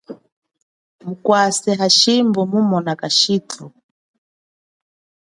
Mukwase, 1.05 1.71
hashimbu 1.79 2.39
mumona 2.51 2.91
kashithu. 3.01 3.65